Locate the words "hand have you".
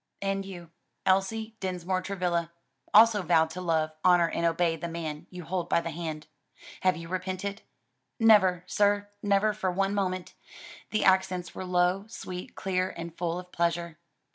5.91-7.07